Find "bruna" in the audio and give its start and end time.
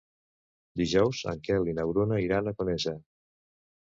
1.89-2.17